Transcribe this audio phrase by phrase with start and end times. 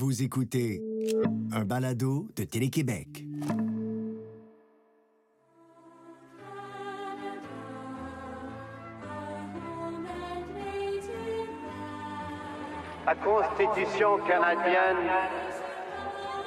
[0.00, 0.80] Vous écoutez
[1.50, 3.24] un balado de Télé-Québec.
[13.06, 15.10] La Constitution canadienne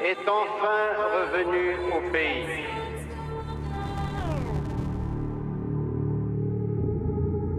[0.01, 2.63] est enfin revenue au pays.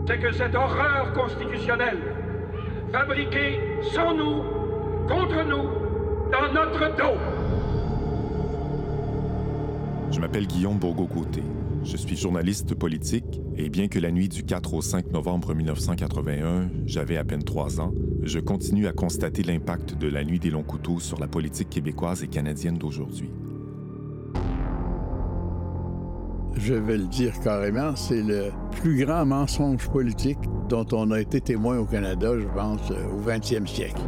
[0.07, 2.01] C'est que cette horreur constitutionnelle,
[2.91, 3.61] fabriquée
[3.95, 4.63] sans nous,
[5.09, 5.69] contre nous,
[6.31, 7.19] dans notre dos.
[10.11, 11.43] Je m'appelle Guillaume Bourgault-Côté.
[11.85, 16.71] Je suis journaliste politique et bien que la nuit du 4 au 5 novembre 1981,
[16.87, 17.93] j'avais à peine trois ans,
[18.23, 22.23] je continue à constater l'impact de la nuit des longs couteaux sur la politique québécoise
[22.23, 23.31] et canadienne d'aujourd'hui.
[26.55, 31.41] Je vais le dire carrément, c'est le plus grand mensonge politique dont on a été
[31.41, 34.03] témoin au Canada, je pense, au 20e siècle.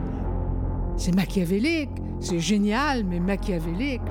[0.97, 1.91] C'est machiavélique,
[2.21, 4.03] c'est génial, mais machiavélique.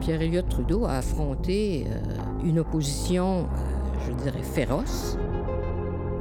[0.00, 2.00] Pierre Elliott Trudeau a affronté euh,
[2.44, 5.16] une opposition, euh, je dirais, féroce.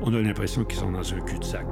[0.04, 1.68] On a l'impression qu'ils sont dans un cul-de-sac.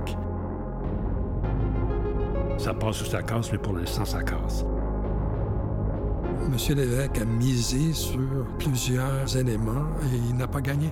[2.58, 4.66] Ça passe ou ça casse, mais pour l'instant, ça casse.
[6.46, 6.76] M.
[6.76, 10.92] Lévesque a misé sur plusieurs éléments et il n'a pas gagné.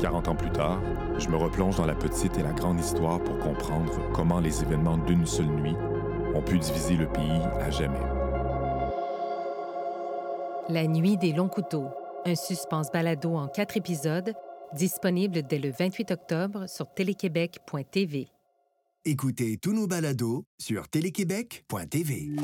[0.00, 0.80] Quarante ans plus tard,
[1.18, 4.96] je me replonge dans la petite et la grande histoire pour comprendre comment les événements
[4.96, 5.74] d'une seule nuit
[6.34, 7.98] ont pu diviser le pays à jamais.
[10.68, 11.88] La nuit des longs couteaux,
[12.26, 14.32] un suspense balado en quatre épisodes,
[14.74, 18.28] disponible dès le 28 octobre sur téléquébec.tv.
[19.04, 22.36] Écoutez tous nos balados sur téléquébec.tv.